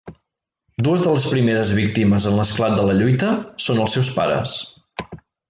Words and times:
Dues 0.85 1.03
de 1.07 1.11
les 1.15 1.27
primeres 1.33 1.73
víctimes 1.79 2.25
en 2.31 2.39
l'esclat 2.39 2.75
de 2.81 2.87
la 2.89 2.97
lluita 3.03 3.31
són 3.67 3.83
els 3.85 3.95
seus 3.99 4.11
pares. 4.19 4.59